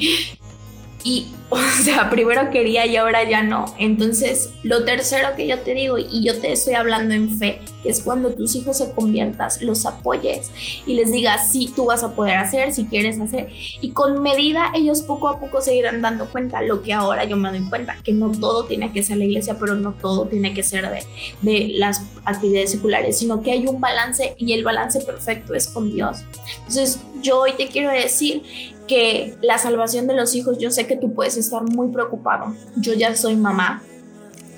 y, 1.05 1.29
o 1.81 1.83
sea, 1.83 2.11
primero 2.11 2.51
quería 2.51 2.87
y 2.87 2.97
ahora 2.97 3.29
ya 3.29 3.43
no. 3.43 3.65
Entonces, 3.79 4.51
lo 4.63 4.85
tercero 4.85 5.29
que 5.37 5.47
yo 5.47 5.59
te 5.61 5.75
digo, 5.75 5.99
y 5.99 6.25
yo 6.25 6.41
te 6.41 6.53
estoy 6.53 6.75
hablando 6.75 7.15
en 7.15 7.39
fe, 7.39 7.61
que 7.83 7.91
es 7.91 8.03
cuando 8.03 8.31
tus 8.31 8.55
hijos 8.57 8.79
se 8.79 8.91
conviertas, 8.93 9.63
los 9.63 9.87
apoyes 9.87 10.51
y 10.87 10.95
les 10.95 11.13
digas, 11.13 11.51
sí, 11.51 11.73
tú 11.75 11.87
vas 11.87 12.03
a 12.03 12.15
poder 12.15 12.37
hacer, 12.37 12.73
si 12.73 12.87
quieres 12.87 13.21
hacer. 13.21 13.49
Y 13.81 13.91
con 13.91 14.23
medida, 14.23 14.73
ellos 14.75 15.03
poco 15.03 15.29
a 15.29 15.39
poco 15.39 15.61
se 15.61 15.75
irán 15.75 16.03
dando 16.03 16.27
cuenta, 16.27 16.63
lo 16.63 16.83
que 16.83 16.93
ahora 16.93 17.25
yo 17.25 17.37
me 17.37 17.51
doy 17.51 17.69
cuenta, 17.69 17.97
que 18.03 18.13
no 18.13 18.33
todo 18.33 18.65
tiene 18.65 18.93
que 18.93 19.03
ser 19.03 19.19
la 19.19 19.25
iglesia, 19.25 19.57
pero 19.59 19.75
no 19.75 19.93
todo 19.93 20.27
tiene 20.27 20.55
que 20.55 20.63
ser 20.63 20.91
de, 20.91 21.05
de 21.43 21.73
las 21.75 22.03
actividades 22.25 22.71
seculares, 22.71 23.19
sino 23.19 23.43
que 23.43 23.53
hay 23.53 23.67
un 23.67 23.81
balance 23.81 24.35
y 24.39 24.53
el 24.55 24.65
balance 24.65 25.01
perfecto 25.01 25.55
es 25.55 25.69
con 25.69 25.93
Dios. 25.93 26.25
Entonces, 26.59 27.01
yo 27.23 27.41
hoy 27.41 27.53
te 27.53 27.69
quiero 27.69 27.91
decir 27.91 28.43
que 28.87 29.35
la 29.41 29.59
salvación 29.59 30.07
de 30.07 30.15
los 30.15 30.35
hijos, 30.35 30.59
yo 30.59 30.71
sé 30.71 30.87
que 30.87 30.97
tú 30.97 31.15
puedes 31.15 31.37
estar 31.45 31.63
muy 31.63 31.89
preocupado. 31.89 32.55
Yo 32.77 32.95
ya 32.95 33.15
soy 33.17 33.37
mamá 33.37 33.83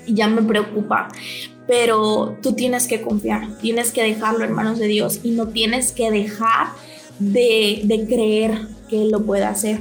y 0.05 0.13
ya 0.13 0.27
me 0.27 0.41
preocupa, 0.41 1.09
pero 1.67 2.37
tú 2.41 2.53
tienes 2.53 2.87
que 2.87 3.01
confiar, 3.01 3.57
tienes 3.59 3.91
que 3.91 4.03
dejarlo 4.03 4.45
en 4.45 4.53
manos 4.53 4.79
de 4.79 4.87
Dios 4.87 5.19
y 5.23 5.31
no 5.31 5.47
tienes 5.47 5.91
que 5.91 6.11
dejar 6.11 6.67
de, 7.19 7.81
de 7.83 8.05
creer 8.05 8.67
que 8.89 9.01
Él 9.01 9.11
lo 9.11 9.23
pueda 9.25 9.49
hacer. 9.49 9.79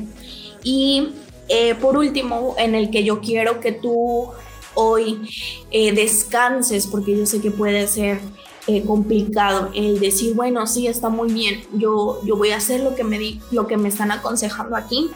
Y 0.62 1.10
eh, 1.48 1.74
por 1.76 1.96
último, 1.96 2.56
en 2.58 2.74
el 2.74 2.90
que 2.90 3.04
yo 3.04 3.20
quiero 3.20 3.60
que 3.60 3.72
tú 3.72 4.28
hoy 4.74 5.28
eh, 5.70 5.92
descanses, 5.92 6.86
porque 6.86 7.16
yo 7.16 7.26
sé 7.26 7.40
que 7.40 7.50
puede 7.50 7.86
ser 7.86 8.20
eh, 8.66 8.82
complicado 8.82 9.70
el 9.74 10.00
decir, 10.00 10.34
bueno, 10.34 10.66
sí, 10.66 10.86
está 10.86 11.08
muy 11.08 11.32
bien, 11.32 11.62
yo, 11.72 12.20
yo 12.24 12.36
voy 12.36 12.50
a 12.50 12.56
hacer 12.56 12.80
lo 12.80 12.94
que, 12.94 13.04
me 13.04 13.18
di, 13.18 13.40
lo 13.52 13.66
que 13.66 13.76
me 13.76 13.88
están 13.88 14.10
aconsejando 14.10 14.76
aquí, 14.76 15.10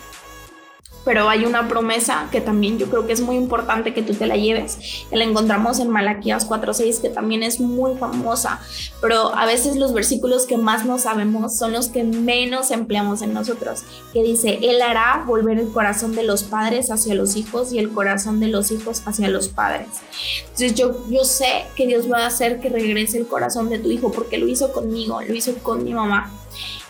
pero 1.05 1.29
hay 1.29 1.45
una 1.45 1.69
promesa 1.69 2.29
que 2.31 2.41
también 2.41 2.79
yo 2.79 2.89
creo 2.91 3.07
que 3.07 3.13
es 3.13 3.21
muy 3.21 3.37
importante 3.37 3.95
que 3.95 4.03
tú 4.03 4.15
te 4.15 4.27
la 4.27 4.37
lleves. 4.37 4.79
Que 5.09 5.17
la 5.17 5.25
encontramos 5.25 5.79
en 5.79 5.91
Malaquías 5.91 6.47
4:6, 6.47 7.01
que 7.01 7.09
también 7.09 7.43
es 7.43 7.61
muy 7.61 7.97
famosa, 7.97 8.61
pero 9.01 9.35
a 9.35 9.47
veces 9.47 9.77
los 9.77 9.93
versículos 9.93 10.47
que 10.47 10.57
más 10.57 10.85
no 10.85 10.99
sabemos 10.99 11.57
son 11.57 11.73
los 11.73 11.89
que 11.89 12.05
menos 12.05 12.71
empleamos 12.71 13.23
en 13.23 13.33
nosotros, 13.33 13.85
que 14.13 14.23
dice, 14.23 14.59
Él 14.63 14.83
hará 14.83 15.25
volver 15.27 15.59
el 15.59 15.69
corazón 15.71 16.15
de 16.15 16.23
los 16.23 16.43
padres 16.45 16.91
hacia 16.91 17.15
los 17.15 17.37
hijos 17.37 17.73
y 17.73 17.79
el 17.79 17.91
corazón 17.91 18.41
de 18.41 18.49
los 18.49 18.71
hijos 18.71 19.03
hacia 19.07 19.29
los 19.29 19.49
padres. 19.49 19.89
Entonces 20.43 20.75
yo, 20.75 20.97
yo 21.09 21.25
sé 21.25 21.65
que 21.77 21.87
Dios 21.87 22.11
va 22.11 22.25
a 22.25 22.27
hacer 22.27 22.61
que 22.61 22.69
regrese 22.69 23.19
el 23.19 23.27
corazón 23.27 23.69
de 23.71 23.79
tu 23.79 23.91
hijo, 23.91 24.13
porque 24.13 24.39
lo 24.39 24.49
hizo 24.49 24.73
conmigo, 24.73 25.21
lo 25.23 25.35
hizo 25.35 25.55
con 25.63 25.85
mi 25.85 25.95
mamá. 25.95 26.31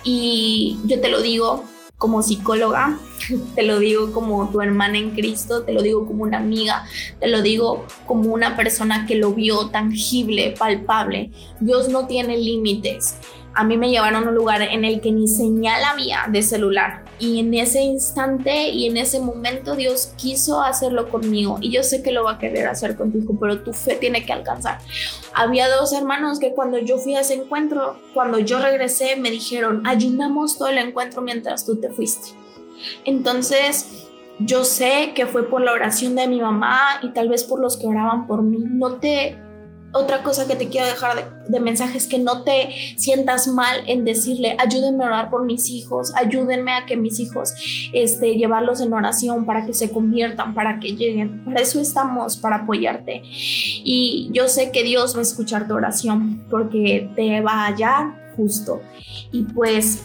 Y 0.02 0.78
yo 0.84 1.00
te 1.00 1.08
lo 1.08 1.20
digo 1.20 1.64
como 2.00 2.22
psicóloga, 2.22 2.98
te 3.54 3.62
lo 3.62 3.78
digo 3.78 4.10
como 4.12 4.48
tu 4.48 4.62
hermana 4.62 4.96
en 4.96 5.10
Cristo, 5.10 5.64
te 5.64 5.74
lo 5.74 5.82
digo 5.82 6.06
como 6.06 6.22
una 6.22 6.38
amiga, 6.38 6.86
te 7.20 7.28
lo 7.28 7.42
digo 7.42 7.84
como 8.06 8.32
una 8.32 8.56
persona 8.56 9.04
que 9.06 9.16
lo 9.16 9.34
vio 9.34 9.68
tangible, 9.68 10.54
palpable. 10.58 11.30
Dios 11.60 11.90
no 11.90 12.06
tiene 12.06 12.38
límites. 12.38 13.16
A 13.54 13.64
mí 13.64 13.76
me 13.76 13.90
llevaron 13.90 14.24
a 14.24 14.28
un 14.28 14.34
lugar 14.34 14.62
en 14.62 14.84
el 14.84 15.00
que 15.00 15.12
ni 15.12 15.26
señal 15.28 15.82
había 15.84 16.26
de 16.28 16.42
celular. 16.42 17.04
Y 17.18 17.40
en 17.40 17.52
ese 17.54 17.82
instante 17.82 18.68
y 18.68 18.86
en 18.86 18.96
ese 18.96 19.20
momento 19.20 19.76
Dios 19.76 20.12
quiso 20.16 20.62
hacerlo 20.62 21.10
conmigo. 21.10 21.58
Y 21.60 21.70
yo 21.70 21.82
sé 21.82 22.02
que 22.02 22.12
lo 22.12 22.24
va 22.24 22.32
a 22.32 22.38
querer 22.38 22.66
hacer 22.66 22.96
contigo, 22.96 23.36
pero 23.38 23.62
tu 23.62 23.72
fe 23.72 23.96
tiene 23.96 24.24
que 24.24 24.32
alcanzar. 24.32 24.78
Había 25.34 25.68
dos 25.68 25.92
hermanos 25.92 26.38
que 26.38 26.52
cuando 26.52 26.78
yo 26.78 26.98
fui 26.98 27.14
a 27.16 27.20
ese 27.20 27.34
encuentro, 27.34 27.98
cuando 28.14 28.38
yo 28.38 28.58
regresé, 28.60 29.16
me 29.16 29.30
dijeron, 29.30 29.86
ayunamos 29.86 30.56
todo 30.56 30.68
el 30.68 30.78
encuentro 30.78 31.20
mientras 31.20 31.66
tú 31.66 31.76
te 31.76 31.90
fuiste. 31.90 32.30
Entonces, 33.04 34.06
yo 34.38 34.64
sé 34.64 35.12
que 35.14 35.26
fue 35.26 35.48
por 35.48 35.60
la 35.60 35.72
oración 35.72 36.14
de 36.14 36.26
mi 36.26 36.40
mamá 36.40 37.00
y 37.02 37.10
tal 37.10 37.28
vez 37.28 37.44
por 37.44 37.60
los 37.60 37.76
que 37.76 37.86
oraban 37.86 38.26
por 38.26 38.42
mí. 38.42 38.58
No 38.58 38.94
te 38.94 39.38
otra 39.92 40.22
cosa 40.22 40.46
que 40.46 40.56
te 40.56 40.68
quiero 40.68 40.86
dejar 40.86 41.44
de, 41.48 41.60
mensaje 41.60 41.98
es 41.98 42.06
que 42.06 42.18
no 42.18 42.42
te 42.42 42.70
sientas 42.96 43.48
mal 43.48 43.82
en 43.86 44.04
decirle, 44.04 44.56
ayúdenme 44.58 45.04
a 45.04 45.08
orar 45.08 45.30
por 45.30 45.44
mis 45.44 45.68
hijos, 45.68 46.12
ayúdenme 46.14 46.72
a 46.72 46.86
que 46.86 46.96
mis 46.96 47.18
hijos, 47.18 47.54
este, 47.92 48.36
llevarlos 48.36 48.80
en 48.80 48.92
oración 48.92 49.44
para 49.46 49.66
que 49.66 49.74
se 49.74 49.90
conviertan, 49.90 50.54
para 50.54 50.78
que 50.78 50.94
lleguen. 50.94 51.44
Para 51.44 51.60
eso 51.60 51.80
estamos, 51.80 52.36
para 52.36 52.56
apoyarte. 52.56 53.22
Y 53.24 54.30
yo 54.32 54.48
sé 54.48 54.70
que 54.70 54.82
Dios 54.84 55.14
va 55.14 55.20
a 55.20 55.22
escuchar 55.22 55.66
tu 55.66 55.74
oración 55.74 56.44
porque 56.50 57.10
te 57.16 57.40
va 57.40 57.64
a 57.64 57.66
hallar 57.66 58.34
justo. 58.36 58.80
Y 59.32 59.42
pues 59.42 60.02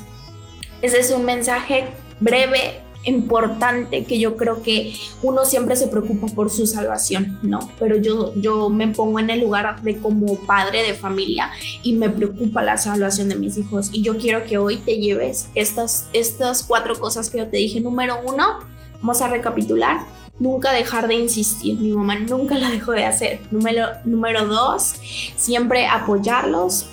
ese 0.81 0.99
es 0.99 1.11
un 1.11 1.25
mensaje 1.25 1.85
breve, 2.19 2.81
importante 3.05 4.03
que 4.03 4.19
yo 4.19 4.35
creo 4.37 4.61
que 4.61 4.93
uno 5.21 5.45
siempre 5.45 5.75
se 5.75 5.87
preocupa 5.87 6.27
por 6.27 6.49
su 6.49 6.67
salvación, 6.67 7.39
no, 7.41 7.71
pero 7.79 7.97
yo, 7.97 8.33
yo 8.35 8.69
me 8.69 8.87
pongo 8.87 9.19
en 9.19 9.29
el 9.29 9.41
lugar 9.41 9.81
de 9.81 9.97
como 9.97 10.35
padre 10.39 10.83
de 10.83 10.93
familia 10.93 11.51
y 11.83 11.93
me 11.93 12.09
preocupa 12.09 12.63
la 12.63 12.77
salvación 12.77 13.29
de 13.29 13.35
mis 13.35 13.57
hijos 13.57 13.89
y 13.91 14.01
yo 14.01 14.17
quiero 14.17 14.43
que 14.45 14.57
hoy 14.57 14.77
te 14.77 14.97
lleves 14.97 15.49
estas, 15.55 16.09
estas 16.13 16.63
cuatro 16.63 16.97
cosas 16.99 17.29
que 17.29 17.37
yo 17.39 17.47
te 17.47 17.57
dije. 17.57 17.79
Número 17.79 18.17
uno, 18.25 18.59
vamos 19.01 19.21
a 19.21 19.27
recapitular. 19.27 19.99
Nunca 20.37 20.73
dejar 20.73 21.07
de 21.07 21.13
insistir, 21.15 21.79
mi 21.79 21.91
mamá 21.93 22.19
nunca 22.19 22.57
la 22.57 22.69
dejó 22.69 22.91
de 22.91 23.05
hacer. 23.05 23.39
Número, 23.51 23.87
número 24.03 24.45
dos, 24.45 24.95
siempre 25.37 25.87
apoyarlos, 25.87 26.87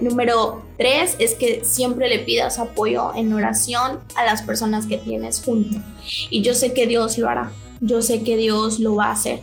Número 0.00 0.62
tres 0.76 1.16
es 1.18 1.34
que 1.34 1.64
siempre 1.64 2.08
le 2.08 2.20
pidas 2.20 2.58
apoyo 2.58 3.12
en 3.14 3.32
oración 3.32 4.00
a 4.16 4.24
las 4.24 4.42
personas 4.42 4.86
que 4.86 4.98
tienes 4.98 5.42
junto. 5.44 5.78
Y 6.30 6.42
yo 6.42 6.54
sé 6.54 6.72
que 6.72 6.86
Dios 6.86 7.18
lo 7.18 7.28
hará. 7.28 7.52
Yo 7.80 8.02
sé 8.02 8.22
que 8.22 8.36
Dios 8.36 8.80
lo 8.80 8.96
va 8.96 9.06
a 9.06 9.12
hacer. 9.12 9.40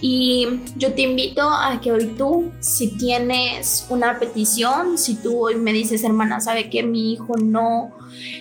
Y 0.00 0.46
yo 0.76 0.92
te 0.92 1.00
invito 1.02 1.48
a 1.48 1.80
que 1.80 1.90
hoy 1.90 2.06
tú, 2.18 2.52
si 2.60 2.88
tienes 2.88 3.86
una 3.88 4.18
petición, 4.18 4.98
si 4.98 5.14
tú 5.14 5.46
hoy 5.46 5.56
me 5.56 5.72
dices, 5.72 6.04
hermana, 6.04 6.40
sabe 6.40 6.68
que 6.68 6.82
mi 6.82 7.14
hijo 7.14 7.38
no, 7.38 7.90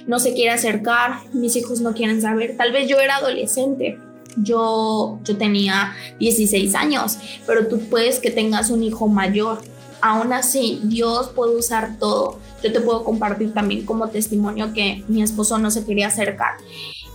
no 0.06 0.20
se 0.20 0.34
quiere 0.34 0.50
acercar, 0.50 1.22
mis 1.32 1.56
hijos 1.56 1.80
no 1.80 1.94
quieren 1.94 2.22
saber, 2.22 2.58
tal 2.58 2.74
vez 2.74 2.90
yo 2.90 3.00
era 3.00 3.16
adolescente, 3.16 3.98
yo, 4.36 5.20
yo 5.24 5.38
tenía 5.38 5.96
16 6.20 6.76
años, 6.76 7.18
pero 7.48 7.68
tú 7.68 7.80
puedes 7.88 8.20
que 8.20 8.32
tengas 8.32 8.70
un 8.70 8.84
hijo 8.84 9.08
mayor 9.08 9.62
aún 10.04 10.34
así 10.34 10.82
Dios 10.84 11.30
puede 11.30 11.56
usar 11.56 11.98
todo. 11.98 12.38
Yo 12.62 12.74
te 12.74 12.82
puedo 12.82 13.04
compartir 13.06 13.54
también 13.54 13.86
como 13.86 14.10
testimonio 14.10 14.74
que 14.74 15.04
mi 15.08 15.24
esposo 15.24 15.58
no 15.58 15.72
se 15.72 15.86
quería 15.86 16.08
acercar 16.08 16.58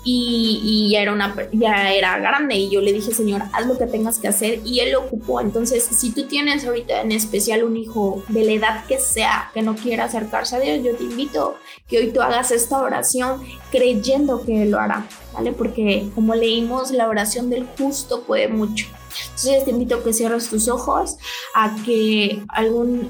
y, 0.04 0.88
ya, 0.90 1.02
era 1.02 1.12
una, 1.12 1.36
ya 1.52 1.92
era 1.92 2.18
grande 2.18 2.54
y 2.54 2.70
yo 2.70 2.80
le 2.80 2.94
dije, 2.94 3.12
Señor, 3.12 3.42
haz 3.52 3.66
lo 3.66 3.76
que 3.76 3.86
tengas 3.86 4.18
que 4.18 4.28
hacer 4.28 4.60
y 4.64 4.80
él 4.80 4.92
lo 4.92 5.02
ocupó. 5.02 5.40
Entonces, 5.40 5.84
si 5.84 6.12
tú 6.12 6.26
tienes 6.26 6.64
ahorita 6.64 7.02
en 7.02 7.12
especial 7.12 7.62
un 7.62 7.76
hijo 7.76 8.22
de 8.28 8.44
la 8.44 8.52
edad 8.52 8.86
que 8.86 8.98
sea 8.98 9.50
que 9.52 9.60
no 9.60 9.76
quiera 9.76 10.04
acercarse 10.04 10.56
a 10.56 10.60
Dios, 10.60 10.80
yo 10.82 10.96
te 10.96 11.04
invito 11.04 11.56
que 11.86 11.98
hoy 11.98 12.10
tú 12.10 12.22
hagas 12.22 12.50
esta 12.52 12.78
oración 12.78 13.42
creyendo 13.70 14.44
que 14.46 14.62
Él 14.62 14.70
lo 14.70 14.80
hará, 14.80 15.06
¿vale? 15.34 15.52
Porque 15.52 16.08
como 16.14 16.34
leímos, 16.34 16.90
la 16.90 17.08
oración 17.08 17.50
del 17.50 17.66
justo 17.76 18.22
puede 18.22 18.48
mucho. 18.48 18.86
Entonces 19.24 19.64
te 19.64 19.70
invito 19.70 19.96
a 19.96 20.02
que 20.02 20.12
cierres 20.12 20.48
tus 20.48 20.68
ojos, 20.68 21.16
a 21.54 21.74
que 21.84 22.42
algún 22.48 23.08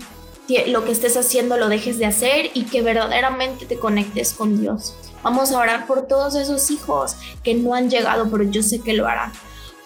lo 0.67 0.85
que 0.85 0.93
estés 0.93 1.17
haciendo 1.17 1.59
lo 1.59 1.69
dejes 1.69 1.99
de 1.99 2.07
hacer 2.07 2.51
y 2.55 2.65
que 2.65 2.81
verdaderamente 2.81 3.67
te 3.67 3.79
conectes 3.79 4.33
con 4.33 4.59
Dios. 4.59 4.95
Vamos 5.23 5.53
a 5.53 5.59
orar 5.59 5.87
por 5.87 6.07
todos 6.07 6.35
esos 6.37 6.71
hijos 6.71 7.17
que 7.43 7.55
no 7.55 7.75
han 7.75 7.91
llegado, 7.91 8.31
pero 8.31 8.45
yo 8.45 8.63
sé 8.63 8.81
que 8.81 8.95
lo 8.95 9.07
harán. 9.07 9.33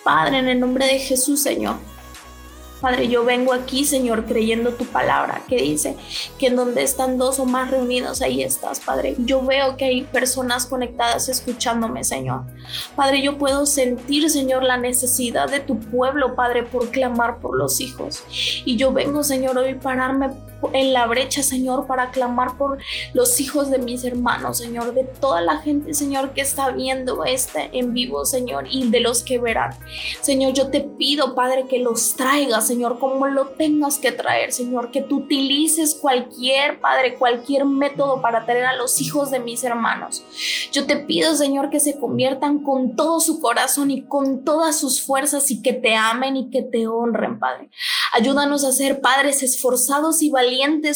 Padre, 0.05 0.38
en 0.38 0.49
el 0.49 0.61
nombre 0.61 0.87
de 0.87 0.99
Jesús, 0.99 1.43
Señor, 1.43 1.76
Padre, 2.83 3.07
yo 3.07 3.25
vengo 3.25 3.53
aquí, 3.53 3.85
Señor, 3.85 4.27
creyendo 4.27 4.75
tu 4.75 4.85
palabra 4.85 5.43
que 5.49 5.57
dice 5.57 5.97
que 6.37 6.49
en 6.49 6.57
donde 6.57 6.83
están 6.83 7.17
dos 7.17 7.39
o 7.39 7.45
más 7.45 7.71
reunidos, 7.71 8.23
ahí 8.23 8.43
estás, 8.43 8.81
Padre. 8.81 9.15
Yo 9.19 9.41
veo 9.41 9.77
que 9.77 9.85
hay 9.85 10.03
personas 10.03 10.67
conectadas 10.67 11.29
escuchándome, 11.29 12.03
Señor. 12.03 12.43
Padre, 12.97 13.23
yo 13.23 13.39
puedo 13.39 13.67
sentir, 13.67 14.29
Señor, 14.29 14.65
la 14.65 14.79
necesidad 14.79 15.49
de 15.49 15.61
tu 15.61 15.79
pueblo, 15.79 16.35
Padre, 16.35 16.65
por 16.65 16.91
clamar 16.91 17.39
por 17.39 17.57
los 17.57 17.81
hijos. 17.81 18.25
Y 18.65 18.77
yo 18.77 18.93
vengo, 18.93 19.23
Señor, 19.23 19.57
hoy 19.59 19.75
pararme 19.75 20.31
en 20.73 20.92
la 20.92 21.07
brecha, 21.07 21.42
Señor, 21.42 21.87
para 21.87 22.11
clamar 22.11 22.57
por 22.57 22.78
los 23.14 23.40
hijos 23.40 23.71
de 23.71 23.78
mis 23.78 24.04
hermanos, 24.04 24.59
Señor, 24.59 24.95
de 24.95 25.04
toda 25.04 25.40
la 25.40 25.59
gente, 25.59 25.95
Señor, 25.95 26.33
que 26.33 26.40
está 26.40 26.71
viendo 26.71 27.25
este 27.25 27.71
en 27.73 27.92
vivo, 27.92 28.25
Señor, 28.25 28.66
y 28.71 28.88
de 28.88 29.00
los 29.00 29.23
que 29.23 29.38
verán. 29.38 29.75
Señor, 30.21 30.52
yo 30.52 30.69
te 30.69 30.81
pido, 30.81 31.35
Padre, 31.35 31.66
que 31.69 31.78
los 31.78 32.14
traigas, 32.14 32.66
Señor, 32.66 32.99
como 32.99 33.26
lo 33.26 33.49
tengas 33.49 33.99
que 33.99 34.12
traer, 34.12 34.52
Señor, 34.52 34.90
que 34.90 35.02
tú 35.02 35.19
utilices 35.19 35.95
cualquier, 35.95 36.81
Padre, 36.81 37.16
cualquier 37.16 37.64
método 37.64 38.21
para 38.21 38.45
traer 38.45 38.66
a 38.66 38.76
los 38.76 39.00
hijos 39.00 39.31
de 39.31 39.40
mis 39.40 39.64
hermanos. 39.64 40.25
Yo 40.73 40.87
te 40.87 40.97
pido, 40.97 41.35
Señor, 41.35 41.71
que 41.71 41.81
se 41.81 41.99
conviertan 41.99 42.62
con 42.62 42.97
todo 42.97 43.21
su 43.21 43.40
corazón 43.40 43.90
y 43.90 44.02
con 44.02 44.45
todas 44.45 44.78
sus 44.78 45.02
fuerzas 45.02 45.50
y 45.50 45.62
que 45.62 45.73
te 45.73 45.97
amen 45.97 46.37
y 46.37 46.50
que 46.50 46.62
te 46.62 46.87
honren, 46.87 47.38
Padre. 47.38 47.71
Ayúdanos 48.12 48.64
a 48.64 48.73
ser 48.73 49.00
padres 49.00 49.42
esforzados 49.42 50.23
y 50.23 50.31
valientes 50.31 50.52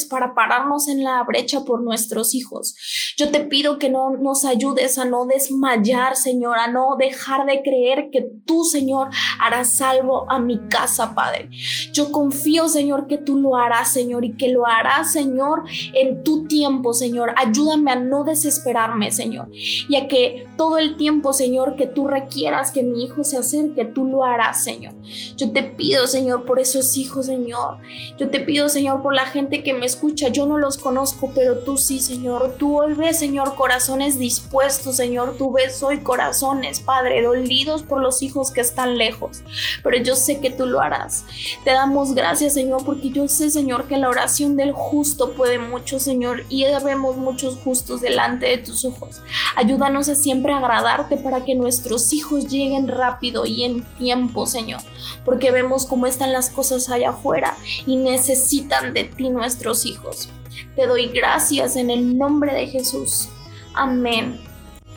para 0.09 0.35
pararnos 0.35 0.87
en 0.87 1.03
la 1.03 1.23
brecha 1.23 1.63
por 1.63 1.81
nuestros 1.81 2.35
hijos. 2.35 2.75
Yo 3.17 3.31
te 3.31 3.39
pido 3.39 3.79
que 3.79 3.89
no 3.89 4.11
nos 4.11 4.45
ayudes 4.45 4.97
a 4.97 5.05
no 5.05 5.25
desmayar, 5.25 6.15
Señor, 6.15 6.57
a 6.59 6.67
no 6.67 6.95
dejar 6.97 7.45
de 7.45 7.61
creer 7.61 8.09
que 8.11 8.27
tú, 8.45 8.63
Señor, 8.63 9.09
harás 9.39 9.77
salvo 9.77 10.29
a 10.29 10.39
mi 10.39 10.59
casa, 10.67 11.15
Padre. 11.15 11.49
Yo 11.93 12.11
confío, 12.11 12.67
Señor, 12.69 13.07
que 13.07 13.17
tú 13.17 13.37
lo 13.37 13.55
harás, 13.55 13.91
Señor, 13.91 14.25
y 14.25 14.33
que 14.33 14.49
lo 14.49 14.65
harás, 14.65 15.11
Señor, 15.11 15.63
en 15.93 16.23
tu 16.23 16.47
tiempo, 16.47 16.93
Señor. 16.93 17.33
Ayúdame 17.37 17.91
a 17.91 17.95
no 17.95 18.23
desesperarme, 18.23 19.11
Señor, 19.11 19.49
y 19.51 19.95
a 19.95 20.07
que 20.07 20.47
todo 20.57 20.77
el 20.77 20.97
tiempo, 20.97 21.33
Señor, 21.33 21.75
que 21.75 21.87
tú 21.87 22.07
requieras 22.07 22.71
que 22.71 22.83
mi 22.83 23.03
hijo 23.03 23.23
se 23.23 23.37
acerque, 23.37 23.85
tú 23.85 24.05
lo 24.05 24.23
harás, 24.23 24.63
Señor. 24.63 24.93
Yo 25.35 25.51
te 25.51 25.63
pido, 25.63 26.05
Señor, 26.05 26.45
por 26.45 26.59
esos 26.59 26.95
hijos 26.97 27.07
hijos, 27.07 27.25
Señor. 27.27 27.77
Yo 28.17 28.29
te 28.29 28.39
pido, 28.39 28.69
Señor, 28.69 29.01
por 29.01 29.13
la 29.13 29.25
gente 29.25 29.46
que 29.49 29.73
me 29.73 29.85
escucha. 29.85 30.29
Yo 30.29 30.45
no 30.45 30.57
los 30.57 30.77
conozco, 30.77 31.31
pero 31.33 31.59
tú 31.59 31.77
sí, 31.77 31.99
Señor. 31.99 32.55
Tú 32.57 32.79
hoy 32.79 32.93
ves, 32.93 33.19
Señor, 33.19 33.55
corazones 33.55 34.19
dispuestos, 34.19 34.97
Señor. 34.97 35.35
Tú 35.37 35.51
ves 35.51 35.81
hoy 35.83 35.99
corazones, 35.99 36.79
Padre, 36.79 37.23
dolidos 37.23 37.83
por 37.83 38.01
los 38.01 38.21
hijos 38.21 38.51
que 38.51 38.61
están 38.61 38.97
lejos. 38.97 39.41
Pero 39.83 39.97
yo 39.97 40.15
sé 40.15 40.39
que 40.39 40.49
tú 40.49 40.65
lo 40.65 40.81
harás. 40.81 41.25
Te 41.63 41.71
damos 41.71 42.13
gracias, 42.13 42.53
Señor, 42.53 42.83
porque 42.85 43.09
yo 43.09 43.27
sé, 43.27 43.49
Señor, 43.49 43.87
que 43.87 43.97
la 43.97 44.09
oración 44.09 44.55
del 44.55 44.71
justo 44.71 45.31
puede 45.33 45.59
mucho, 45.59 45.99
Señor. 45.99 46.43
Y 46.49 46.65
vemos 46.83 47.17
muchos 47.17 47.57
justos 47.57 48.01
delante 48.01 48.45
de 48.47 48.57
tus 48.57 48.85
ojos. 48.85 49.21
Ayúdanos 49.57 50.07
a 50.07 50.13
siempre 50.13 50.53
agradarte 50.53 51.17
para 51.17 51.43
que 51.43 51.55
nuestros 51.55 52.13
hijos 52.13 52.47
lleguen 52.47 52.87
rápido 52.87 53.43
y 53.47 53.63
en 53.63 53.83
tiempo, 53.97 54.45
Señor, 54.45 54.81
porque 55.25 55.49
vemos 55.49 55.87
cómo 55.87 56.05
están 56.05 56.31
las 56.31 56.51
cosas 56.51 56.91
allá 56.91 57.09
afuera 57.09 57.57
y 57.87 57.95
necesitan 57.95 58.93
de 58.93 59.05
ti 59.05 59.31
nuestros 59.31 59.87
hijos. 59.87 60.29
Te 60.75 60.85
doy 60.85 61.07
gracias 61.07 61.75
en 61.75 61.89
el 61.89 62.19
nombre 62.19 62.53
de 62.53 62.67
Jesús. 62.67 63.29
Amén. 63.73 64.39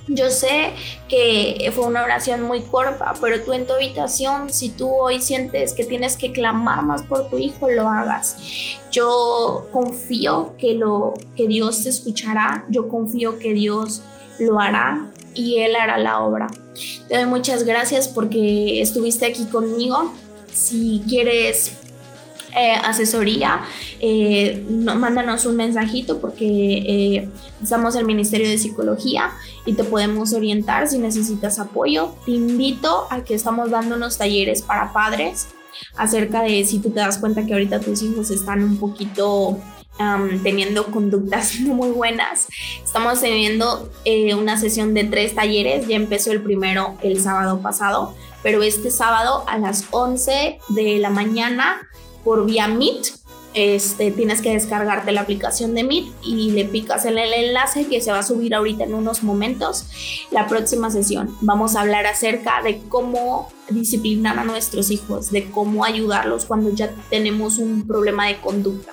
Yo 0.08 0.28
sé 0.28 0.74
que 1.08 1.72
fue 1.74 1.86
una 1.86 2.02
oración 2.02 2.42
muy 2.42 2.60
corta, 2.60 3.14
pero 3.18 3.42
tú 3.42 3.54
en 3.54 3.66
tu 3.66 3.72
habitación, 3.72 4.52
si 4.52 4.68
tú 4.68 4.90
hoy 4.90 5.22
sientes 5.22 5.72
que 5.72 5.86
tienes 5.86 6.18
que 6.18 6.32
clamar 6.32 6.84
más 6.84 7.02
por 7.04 7.30
tu 7.30 7.38
hijo, 7.38 7.70
lo 7.70 7.88
hagas. 7.88 8.36
Yo 8.92 9.68
confío 9.72 10.54
que 10.58 10.74
lo 10.74 11.14
que 11.34 11.46
Dios 11.46 11.82
te 11.82 11.88
escuchará, 11.88 12.66
yo 12.68 12.88
confío 12.88 13.38
que 13.38 13.54
Dios 13.54 14.02
lo 14.40 14.58
hará 14.58 15.06
y 15.34 15.58
él 15.58 15.76
hará 15.76 15.98
la 15.98 16.20
obra. 16.20 16.48
Te 17.08 17.16
doy 17.16 17.26
muchas 17.26 17.64
gracias 17.64 18.08
porque 18.08 18.80
estuviste 18.80 19.26
aquí 19.26 19.44
conmigo. 19.46 20.12
Si 20.52 21.02
quieres 21.08 21.72
eh, 22.56 22.74
asesoría, 22.82 23.60
eh, 24.00 24.64
mándanos 24.68 25.46
un 25.46 25.56
mensajito 25.56 26.20
porque 26.20 26.46
eh, 26.46 27.28
estamos 27.62 27.94
en 27.94 28.00
el 28.00 28.06
Ministerio 28.06 28.48
de 28.48 28.58
Psicología 28.58 29.30
y 29.66 29.74
te 29.74 29.84
podemos 29.84 30.32
orientar 30.32 30.88
si 30.88 30.98
necesitas 30.98 31.60
apoyo. 31.60 32.14
Te 32.24 32.32
invito 32.32 33.06
a 33.10 33.22
que 33.22 33.34
estamos 33.34 33.70
dando 33.70 33.94
unos 33.94 34.18
talleres 34.18 34.62
para 34.62 34.92
padres 34.92 35.48
acerca 35.96 36.42
de 36.42 36.64
si 36.64 36.80
tú 36.80 36.90
te 36.90 37.00
das 37.00 37.18
cuenta 37.18 37.46
que 37.46 37.52
ahorita 37.52 37.80
tus 37.80 38.02
hijos 38.02 38.30
están 38.30 38.64
un 38.64 38.78
poquito 38.78 39.58
teniendo 40.42 40.86
conductas 40.86 41.60
no 41.60 41.74
muy 41.74 41.90
buenas. 41.90 42.48
Estamos 42.82 43.20
teniendo 43.20 43.90
una 44.38 44.56
sesión 44.56 44.94
de 44.94 45.04
tres 45.04 45.34
talleres, 45.34 45.86
ya 45.86 45.96
empezó 45.96 46.32
el 46.32 46.42
primero 46.42 46.96
el 47.02 47.20
sábado 47.20 47.60
pasado, 47.60 48.14
pero 48.42 48.62
este 48.62 48.90
sábado 48.90 49.44
a 49.46 49.58
las 49.58 49.84
11 49.90 50.58
de 50.68 50.98
la 50.98 51.10
mañana 51.10 51.88
por 52.24 52.46
vía 52.46 52.68
Meet. 52.68 53.20
Este, 53.52 54.12
tienes 54.12 54.42
que 54.42 54.52
descargarte 54.52 55.10
la 55.10 55.22
aplicación 55.22 55.74
de 55.74 55.82
Meet 55.82 56.06
y 56.22 56.52
le 56.52 56.66
picas 56.66 57.04
en 57.04 57.18
el 57.18 57.32
enlace 57.32 57.88
que 57.88 58.00
se 58.00 58.12
va 58.12 58.20
a 58.20 58.22
subir 58.22 58.54
ahorita 58.54 58.84
en 58.84 58.94
unos 58.94 59.24
momentos. 59.24 59.86
La 60.30 60.46
próxima 60.46 60.88
sesión 60.90 61.36
vamos 61.40 61.74
a 61.74 61.80
hablar 61.80 62.06
acerca 62.06 62.62
de 62.62 62.80
cómo 62.88 63.48
disciplinar 63.68 64.38
a 64.38 64.44
nuestros 64.44 64.92
hijos, 64.92 65.32
de 65.32 65.50
cómo 65.50 65.84
ayudarlos 65.84 66.44
cuando 66.44 66.70
ya 66.70 66.94
tenemos 67.10 67.58
un 67.58 67.88
problema 67.88 68.28
de 68.28 68.40
conducta. 68.40 68.92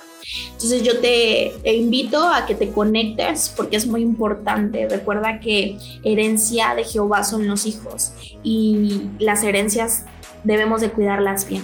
Entonces 0.52 0.82
yo 0.82 1.00
te, 1.00 1.54
invito 1.64 2.28
a 2.28 2.46
que 2.46 2.54
te 2.54 2.70
conectes 2.70 3.52
porque 3.56 3.76
es 3.76 3.86
muy 3.86 4.02
importante. 4.02 4.88
Recuerda 4.88 5.40
que 5.40 5.78
herencia 6.02 6.74
de 6.74 6.84
Jehová 6.84 7.24
son 7.24 7.46
los 7.46 7.66
hijos 7.66 8.12
y 8.42 9.02
las 9.18 9.42
herencias 9.44 10.04
debemos 10.44 10.80
de 10.80 10.90
cuidarlas 10.90 11.48
bien. 11.48 11.62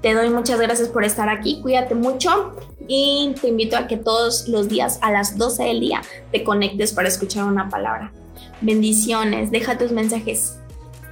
Te 0.00 0.14
doy 0.14 0.30
muchas 0.30 0.60
gracias 0.60 0.88
por 0.88 1.04
estar 1.04 1.28
aquí, 1.28 1.60
cuídate 1.62 1.94
mucho 1.94 2.52
y 2.86 3.34
te 3.40 3.48
invito 3.48 3.76
a 3.76 3.86
que 3.86 3.96
todos 3.96 4.48
los 4.48 4.68
días 4.68 4.98
a 5.02 5.10
las 5.10 5.36
12 5.36 5.64
del 5.64 5.80
día 5.80 6.02
te 6.32 6.42
conectes 6.44 6.92
para 6.92 7.08
escuchar 7.08 7.44
una 7.44 7.68
palabra. 7.68 8.12
Bendiciones, 8.60 9.50
deja 9.50 9.78
tus 9.78 9.92
mensajes. 9.92 10.58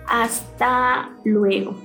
Hasta 0.09 1.11
luego. 1.25 1.76